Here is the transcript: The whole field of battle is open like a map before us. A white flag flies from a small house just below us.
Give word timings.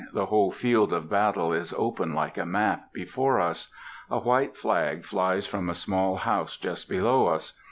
The 0.13 0.25
whole 0.25 0.49
field 0.49 0.93
of 0.93 1.11
battle 1.11 1.53
is 1.53 1.75
open 1.77 2.15
like 2.15 2.35
a 2.35 2.43
map 2.43 2.91
before 2.91 3.39
us. 3.39 3.71
A 4.09 4.17
white 4.17 4.57
flag 4.57 5.05
flies 5.05 5.45
from 5.45 5.69
a 5.69 5.75
small 5.75 6.15
house 6.15 6.57
just 6.57 6.89
below 6.89 7.27
us. 7.27 7.53